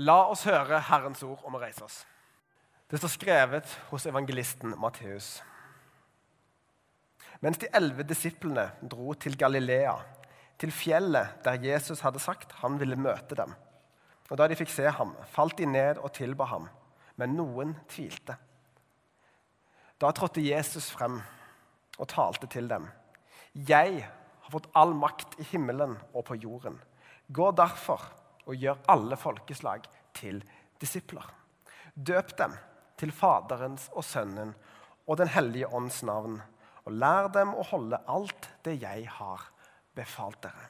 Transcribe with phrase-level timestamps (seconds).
[0.00, 1.98] La oss høre Herrens ord om å reise oss.
[2.88, 5.42] Det står skrevet hos evangelisten Matteus.
[7.44, 9.92] Mens de elleve disiplene dro til Galilea,
[10.60, 13.52] til fjellet der Jesus hadde sagt han ville møte dem.
[14.30, 16.70] Og Da de fikk se ham, falt de ned og tilba ham,
[17.20, 18.38] men noen tvilte.
[20.00, 21.18] Da trådte Jesus frem
[21.98, 22.88] og talte til dem.
[23.52, 26.80] Jeg har fått all makt i himmelen og på jorden.
[27.28, 28.06] Gå derfor
[28.46, 29.86] og gjør alle folkeslag
[30.16, 30.40] til
[30.80, 31.26] disipler.
[31.94, 32.54] Døp dem
[33.00, 34.54] til Faderens og Sønnen
[35.06, 36.38] og Den hellige ånds navn,
[36.84, 39.48] og lær dem å holde alt det jeg har
[39.96, 40.68] befalt dere.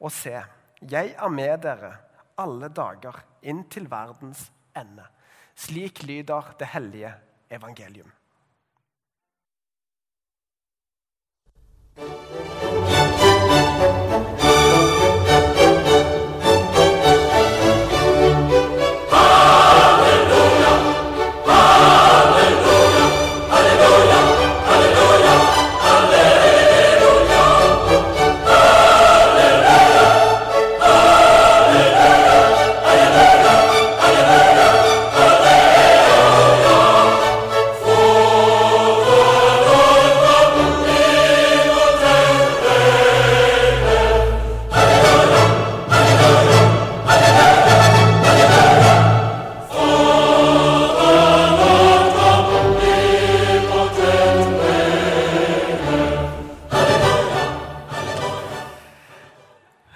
[0.00, 0.36] Og se,
[0.80, 1.92] jeg er med dere
[2.40, 5.04] alle dager inn til verdens ende.
[5.58, 7.12] Slik lyder det hellige
[7.52, 8.08] evangelium.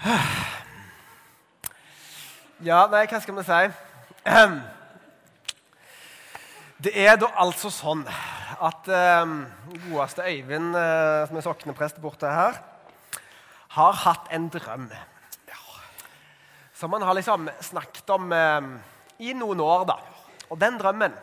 [2.65, 3.61] Ja, nei, hva skal vi si?
[6.85, 8.89] Det er da altså sånn at
[9.25, 9.35] um,
[9.89, 12.61] godeste Øyvind, uh, som er sokneprest borte her,
[13.75, 14.87] har hatt en drøm.
[16.77, 18.71] Som han har liksom snakket om um,
[19.25, 19.99] i noen år, da.
[20.51, 21.17] Og den drømmen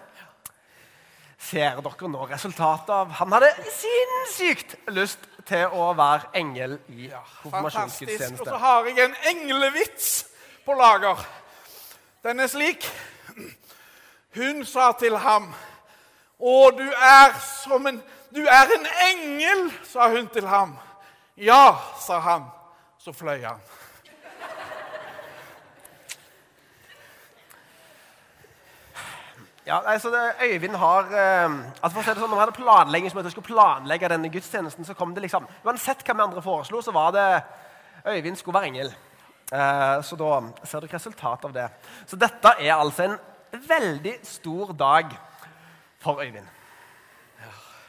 [1.41, 3.11] ser dere nå resultatet av.
[3.19, 7.09] Han hadde sinnssykt lyst til å være engel i
[7.41, 8.45] konfirmasjonsgudstjeneste.
[8.45, 10.11] Og så har jeg en englevits
[10.65, 11.25] på lager.
[12.23, 12.85] Den er slik.
[14.37, 15.53] Hun sa til ham,
[16.41, 17.33] 'Å, du er
[17.63, 18.01] som en
[18.33, 20.77] Du er en engel', sa hun til ham.
[21.37, 22.45] 'Ja', sa han.
[22.97, 23.59] Så fløy han.
[29.65, 30.09] Ja, altså
[30.41, 31.51] Øyvind har eh,
[31.83, 34.31] altså for å si det sånn, Når vi hadde planlegging at vi skulle planlegge denne
[34.33, 37.27] gudstjenesten, så kom det liksom Uansett hva vi andre foreslo, så var det
[38.09, 38.87] Øyvind skulle være engel.
[39.53, 40.31] Eh, så da
[40.63, 41.67] ser dere resultatet av det.
[42.09, 43.19] Så dette er altså en
[43.67, 45.13] veldig stor dag
[46.01, 46.47] for Øyvind.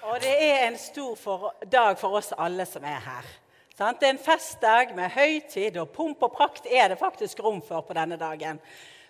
[0.02, 3.28] Og det er en stor for, dag for oss alle som er her.
[3.78, 4.00] Sant?
[4.00, 7.86] Det er en festdag med høytid, og pomp og prakt er det faktisk rom for
[7.86, 8.58] på denne dagen.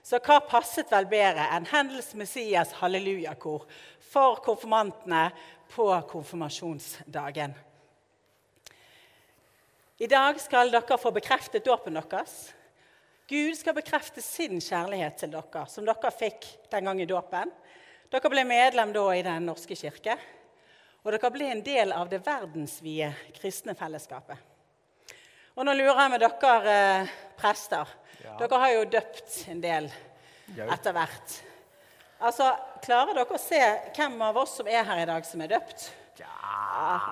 [0.02, 3.68] Så hva passet vel bedre enn Hendels Messias hallelujakor
[4.12, 5.28] for konfirmantene
[5.70, 7.54] på konfirmasjonsdagen?
[10.02, 12.50] I dag skal dere få bekreftet dåpen deres.
[13.30, 17.52] Gud skal bekrefte sin kjærlighet til dere, som dere fikk den gang i dåpen.
[18.10, 20.18] Dere ble medlem da i Den norske kirke,
[21.06, 24.51] og dere ble en del av det verdensvide kristne fellesskapet.
[25.56, 27.88] Og nå lurer jeg med dere eh, prester.
[28.38, 29.88] Dere har jo døpt en del
[30.72, 31.34] etter hvert.
[32.22, 32.52] Altså,
[32.82, 33.58] Klarer dere å se
[33.94, 35.84] hvem av oss som er her i dag, som er døpt?
[36.18, 36.28] Ja,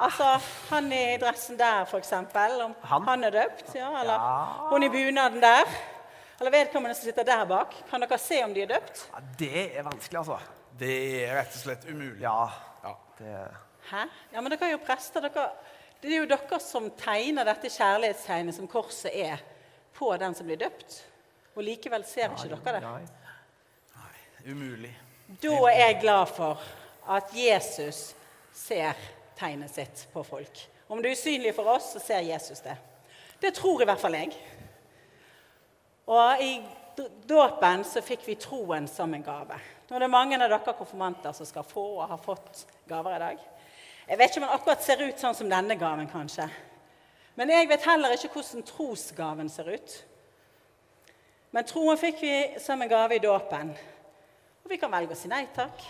[0.06, 0.26] altså,
[0.70, 2.56] Han i dressen der, for eksempel.
[2.64, 3.06] Om Han?
[3.06, 3.74] han, er døpt?
[3.78, 4.68] Ja, eller Ja.
[4.72, 5.68] hun i bunaden der?
[6.40, 7.74] Eller vedkommende som sitter der bak.
[7.90, 9.04] Kan dere se om de er døpt?
[9.12, 10.38] Ja, det er vanskelig, altså.
[10.80, 10.94] Det
[11.28, 12.20] er rett og slett umulig.
[12.22, 12.48] Ja,
[12.84, 12.94] Ja.
[13.18, 13.34] det,
[13.90, 14.04] Hæ?
[14.32, 15.20] Ja, men dere er jo prester.
[15.20, 15.50] Dere,
[16.00, 19.42] det er jo dere som tegner dette kjærlighetstegnet som korset er,
[19.94, 21.02] på den som blir døpt.
[21.56, 22.92] Og likevel ser ikke dere det.
[23.98, 24.20] Nei.
[24.48, 24.92] Umulig.
[25.42, 26.62] Da er jeg glad for
[27.10, 28.14] at Jesus
[28.56, 28.96] ser
[29.38, 30.62] tegnet sitt på folk.
[30.88, 32.76] Om det er usynlig for oss, så ser Jesus det.
[33.40, 34.32] Det tror i hvert fall jeg.
[36.10, 36.50] Og i
[37.28, 39.60] dåpen så fikk vi troen som en gave.
[39.88, 43.22] Nå er det mange av dere konfirmanter som skal få og har fått gaver i
[43.22, 43.46] dag.
[44.10, 46.48] Jeg vet ikke om den akkurat ser ut sånn som denne gaven, kanskje.
[47.38, 49.92] Men jeg vet heller ikke hvordan trosgaven ser ut.
[51.54, 53.70] Men troen fikk vi som en gave i dåpen.
[54.64, 55.84] Og vi kan velge å si nei takk.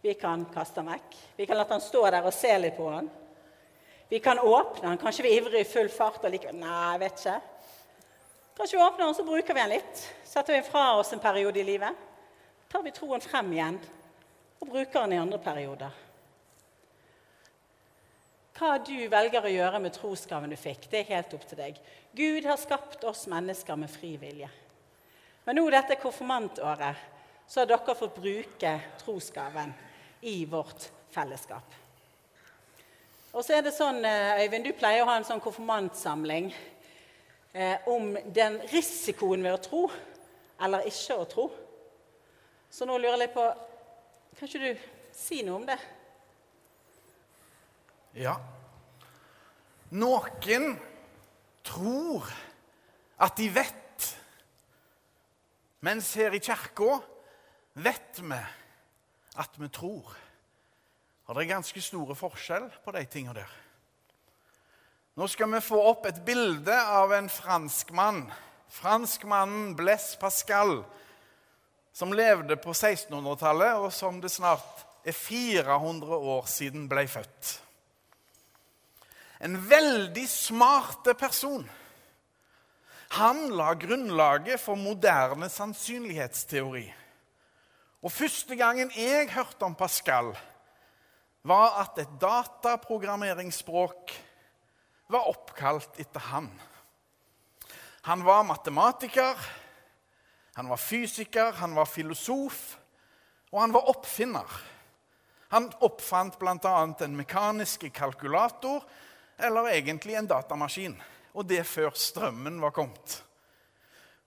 [0.00, 1.16] Vi kan kaste den vekk.
[1.40, 3.08] Vi kan la den stå der og se litt på den.
[4.12, 5.00] Vi kan åpne den.
[5.02, 7.34] Kanskje vi ivrer i full fart og likevel Nei, jeg vet ikke.
[8.60, 10.04] Kanskje vi åpner den, så bruker vi den litt.
[10.22, 12.06] Setter vi fra oss en periode i livet.
[12.70, 13.80] tar vi troen frem igjen
[14.60, 15.98] og bruker den i andre perioder.
[18.60, 21.78] Hva du velger å gjøre med trosgaven du fikk, det er helt opp til deg.
[22.12, 24.50] Gud har skapt oss mennesker med fri vilje.
[25.46, 27.06] Men nå dette konfirmantåret
[27.48, 29.72] så har dere fått bruke trosgaven
[30.28, 31.72] i vårt fellesskap.
[33.32, 36.52] Og så er det sånn, eh, Øyvind, Du pleier å ha en sånn konfirmantsamling
[37.54, 39.90] eh, om den risikoen ved å tro
[40.60, 41.50] eller ikke å tro.
[42.68, 43.48] Så nå lurer jeg på
[44.36, 44.76] Kan ikke du
[45.16, 45.78] si noe om det?
[48.14, 48.34] Ja.
[49.90, 50.72] Noen
[51.66, 52.26] tror
[53.20, 54.06] at de vet,
[55.84, 56.98] mens her i kirka
[57.78, 58.40] vet vi
[59.40, 60.14] at vi tror.
[61.26, 63.52] Og det er ganske store forskjell på de tingene der.
[65.18, 68.24] Nå skal vi få opp et bilde av en franskmann.
[68.70, 70.80] Franskmannen Blaise Pascal,
[71.92, 77.56] som levde på 1600-tallet, og som det snart er 400 år siden ble født.
[79.40, 81.64] En veldig smart person.
[83.16, 86.86] Han la grunnlaget for moderne sannsynlighetsteori.
[88.00, 90.32] Og Første gangen jeg hørte om Pascal,
[91.42, 94.12] var at et dataprogrammeringsspråk
[95.10, 96.50] var oppkalt etter han.
[98.08, 99.36] Han var matematiker,
[100.54, 102.76] han var fysiker, han var filosof,
[103.52, 104.60] og han var oppfinner.
[105.50, 106.74] Han oppfant bl.a.
[107.04, 108.84] en mekanisk kalkulator,
[109.42, 110.96] eller egentlig en datamaskin.
[111.34, 113.20] Og det før strømmen var kommet.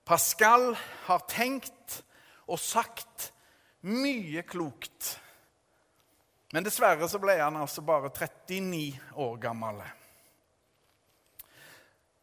[0.06, 0.74] Pascal
[1.08, 2.02] har tenkt
[2.48, 3.32] og sagt
[3.88, 5.18] mye klokt
[6.54, 9.80] men dessverre så ble han altså bare 39 år gammel.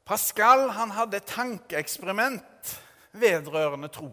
[0.06, 2.74] Pascal han hadde et tankeeksperiment
[3.18, 4.10] vedrørende tro.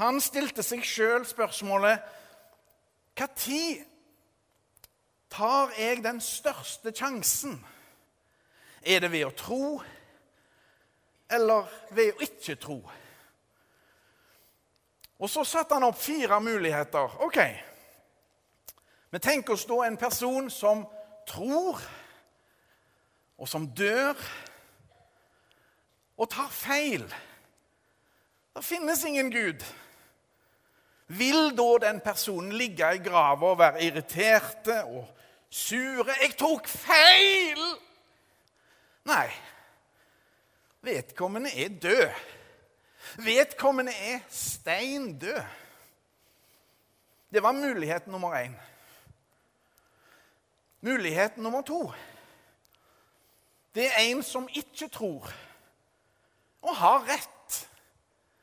[0.00, 2.14] Han stilte seg sjøl spørsmålet
[3.16, 3.32] Når
[5.30, 7.58] tar jeg den største sjansen?
[8.82, 9.64] Er det ved å tro
[11.30, 12.78] eller ved å ikke tro?
[15.16, 17.16] Og så satte han opp fire muligheter.
[17.24, 17.38] Ok,
[19.10, 20.84] vi tenker oss da en person som
[21.26, 21.80] tror,
[23.36, 24.20] og som dør,
[26.16, 27.06] og tar feil.
[28.56, 29.64] Det finnes ingen Gud.
[31.06, 35.08] Vil da den personen ligge i grava og være irriterte og
[35.50, 36.14] sure?
[36.20, 37.78] 'Jeg tok feil!'
[39.04, 39.30] Nei.
[40.82, 42.10] Vedkommende er død.
[43.16, 45.42] Vedkommende er steindød.
[47.32, 48.52] Det var mulighet nummer én.
[50.80, 51.92] Mulighet nummer to
[53.76, 55.28] det er en som ikke tror,
[56.62, 57.68] og har rett.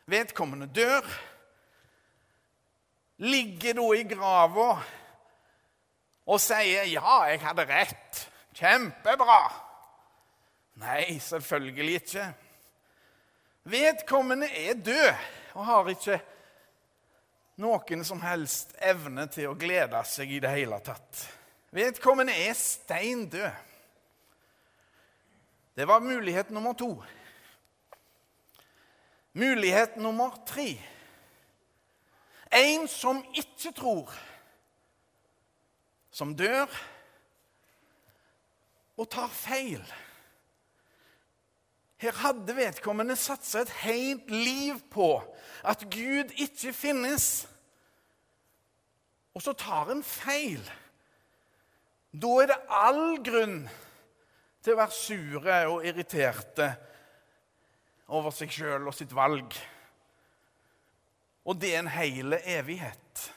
[0.05, 1.07] Vedkommende dør,
[3.23, 4.69] ligger da i grava
[6.25, 8.27] og sier 'ja, jeg hadde rett'.
[8.53, 9.53] Kjempebra.
[10.75, 12.33] Nei, selvfølgelig ikke.
[13.63, 15.13] Vedkommende er død
[15.53, 16.21] og har ikke
[17.55, 21.27] noen som helst evne til å glede seg i det hele tatt.
[21.73, 23.51] Vedkommende er stein død.
[25.75, 27.03] Det var mulighet nummer to.
[29.33, 30.92] Mulighet nummer tre.
[32.53, 34.13] En som ikke tror,
[36.13, 36.69] som dør
[38.97, 39.81] og tar feil.
[42.03, 45.15] Her hadde vedkommende satsa et helt liv på
[45.63, 47.47] at Gud ikke finnes.
[49.33, 50.61] Og så tar en feil.
[52.13, 53.63] Da er det all grunn
[54.63, 56.67] til å være sure og irriterte
[58.13, 59.55] over seg sjøl og sitt valg.
[61.45, 63.33] Og det er en hel evighet.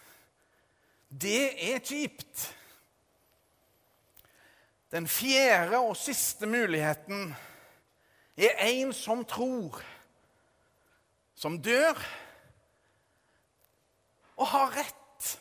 [1.10, 2.56] Det er kjipt.
[4.90, 7.34] Den fjerde og siste muligheten
[8.36, 9.80] er en som tror,
[11.34, 11.98] som dør
[14.36, 15.32] og har rett.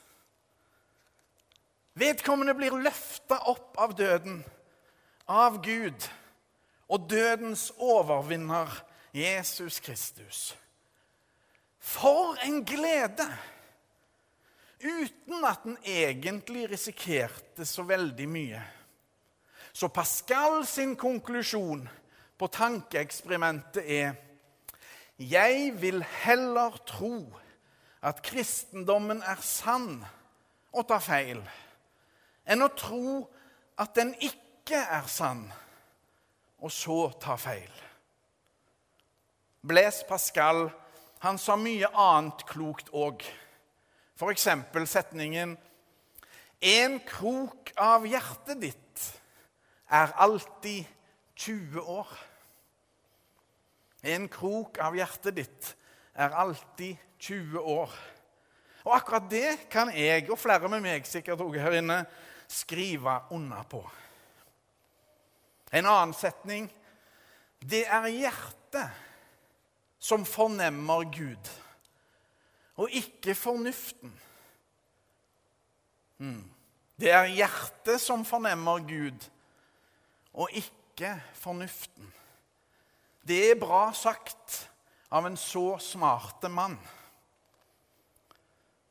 [1.96, 4.42] Vedkommende blir løfta opp av døden,
[5.28, 6.10] av Gud
[6.92, 8.72] og dødens overvinner,
[9.16, 10.56] Jesus Kristus.
[11.86, 13.27] For en glede!
[14.86, 18.62] Uten at en egentlig risikerte så veldig mye.
[19.74, 21.86] Så Pascal sin konklusjon
[22.38, 24.15] på tankeeksperimentet er
[25.18, 27.15] Jeg vil heller tro
[28.01, 30.04] at kristendommen er sann
[30.74, 31.42] og tar feil
[32.46, 33.24] enn å tro
[33.82, 35.48] at den ikke er sann,
[36.62, 37.72] og så ta feil.
[39.65, 40.68] Blaise Pascal
[41.25, 43.24] han sa mye annet klokt òg.
[44.15, 44.48] F.eks.
[44.86, 45.58] setningen
[46.62, 49.01] 'En krok av hjertet ditt
[49.89, 50.86] er alltid
[51.36, 52.13] 20 år'.
[54.03, 55.75] En krok av hjertet ditt
[56.15, 57.89] er alltid 20 år.
[58.86, 62.05] Og akkurat det kan jeg og flere med meg sikkert òg her inne
[62.48, 63.82] skrive under på.
[65.72, 66.70] En annen setning
[67.60, 69.05] det er hjertet
[70.06, 71.50] som fornemmer Gud,
[72.78, 74.12] og ikke fornuften.
[76.18, 76.44] Mm.
[76.96, 79.26] Det er hjertet som fornemmer Gud,
[80.34, 82.12] og ikke fornuften.
[83.26, 84.60] Det er bra sagt
[85.10, 86.78] av en så smarte mann.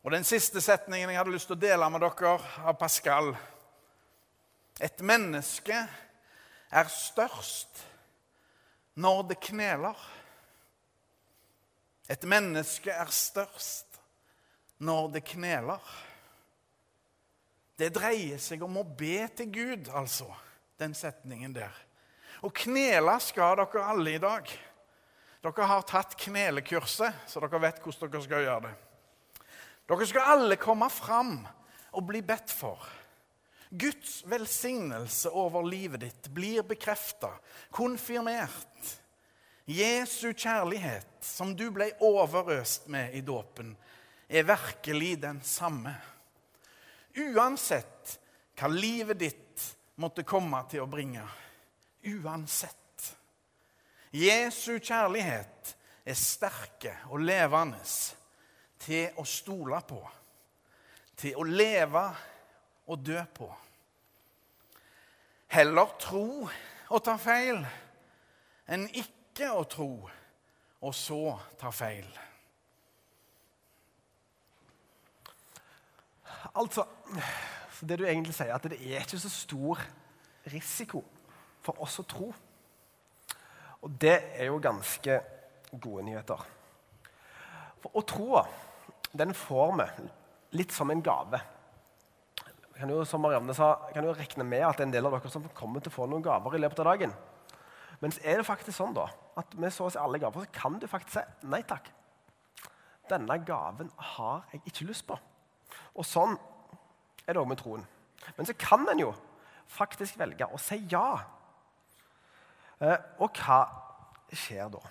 [0.02, 2.35] Og Den siste setningen jeg hadde lyst til å dele med dere,
[2.66, 3.30] av Pascal.
[4.83, 5.78] Et menneske
[6.75, 7.87] er størst
[8.99, 9.97] når det kneler.
[12.11, 14.00] Et menneske er størst
[14.84, 15.80] når det kneler.
[17.80, 20.28] Det dreier seg om å be til Gud, altså,
[20.78, 21.73] den setningen der.
[22.44, 24.50] Og knele skal dere alle i dag.
[25.44, 28.75] Dere har tatt knelekurset, så dere vet hvordan dere skal gjøre det.
[29.88, 31.38] Dere skal alle komme fram
[31.94, 32.84] og bli bedt for.
[33.75, 37.32] Guds velsignelse over livet ditt blir bekrefta,
[37.75, 38.92] konfirmert.
[39.64, 43.73] Jesu kjærlighet, som du ble overøst med i dåpen,
[44.28, 45.94] er virkelig den samme.
[47.16, 48.18] Uansett
[48.59, 49.64] hva livet ditt
[50.02, 51.25] måtte komme til å bringe.
[52.04, 53.09] Uansett.
[54.14, 55.73] Jesu kjærlighet
[56.04, 57.80] er sterke og levende
[58.85, 60.02] til å stole på,
[61.16, 62.04] til å leve
[62.92, 63.49] og dø på.
[65.54, 67.64] Heller tro og ta feil
[68.68, 69.90] enn ikke å tro
[70.84, 72.06] og så ta feil.
[76.54, 76.84] Altså,
[77.84, 79.80] Det du egentlig sier, at det er ikke så stor
[80.48, 81.02] risiko
[81.60, 82.30] for oss å tro.
[83.84, 85.18] Og det er jo ganske
[85.72, 86.44] gode nyheter.
[87.82, 88.40] For å tro
[89.12, 90.06] den får vi
[90.56, 91.42] litt som en gave.
[92.78, 95.18] Kan jo, som Marianne sa, kan jo regne med at det er en del av
[95.18, 97.12] dere som kommer til å få noen gaver i løpet av dagen.
[98.04, 99.06] Men er det faktisk sånn da,
[99.40, 101.87] at med så si alle gaver så kan du faktisk si nei takk.
[103.08, 105.16] Denne gaven har jeg ikke lyst på.
[105.96, 106.37] Og sånn
[107.25, 107.87] er det òg med troen.
[108.37, 109.14] Men så kan en jo
[109.73, 111.16] faktisk velge å si ja.
[112.84, 113.62] Eh, og hva
[114.37, 114.84] skjer da?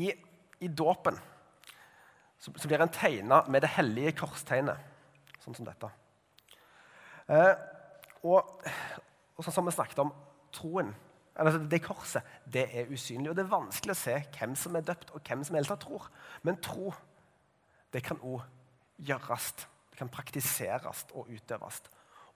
[0.00, 0.08] I,
[0.64, 1.20] i dåpen
[2.40, 4.80] så blir en tegna med det hellige korstegnet,
[5.44, 5.92] sånn som dette.
[7.28, 7.52] Eh,
[8.24, 8.56] og,
[9.36, 10.16] og, sånn som vi snakket om,
[10.56, 10.96] troen
[11.34, 13.30] altså Det korset det er usynlig.
[13.30, 16.08] og Det er vanskelig å se hvem som er døpt, og hvem som helt tror.
[16.42, 16.92] Men tro
[17.92, 18.42] det kan òg
[18.98, 19.52] gjøres.
[19.90, 21.82] Det kan praktiseres og utøves.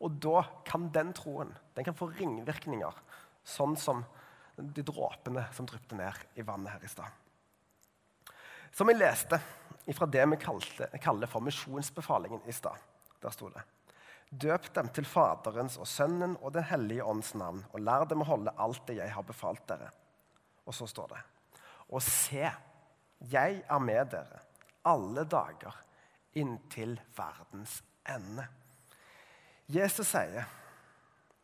[0.00, 2.95] Og da kan den troen den kan få ringvirkninger,
[3.45, 4.05] sånn som
[4.59, 7.11] de dråpene som dryppet ned i vannet her i stad.
[8.75, 9.38] Som jeg leste
[9.97, 12.78] fra det vi kaller for misjonsbefalingen i stad.
[13.23, 13.64] Der sto det
[14.30, 18.28] Døp dem til Faderens og Sønnen og Den hellige ånds navn, og lær dem å
[18.28, 19.88] holde alt det jeg har befalt dere.
[20.68, 21.23] Og så står det
[21.88, 22.44] Og se,
[23.32, 24.42] jeg er med dere
[24.88, 25.75] alle dager
[26.38, 28.44] inntil verdens ende.
[29.68, 30.47] Jesus sier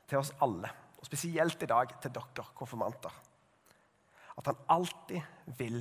[0.08, 3.12] til oss alle, og spesielt i dag til dere konfirmanter,
[4.36, 5.80] at han alltid vil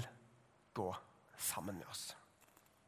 [0.75, 0.89] gå
[1.37, 2.11] sammen med oss.